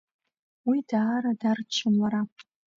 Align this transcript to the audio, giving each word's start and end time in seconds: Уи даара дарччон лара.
Уи 0.67 0.77
даара 0.89 1.31
дарччон 1.41 1.93
лара. 2.01 2.21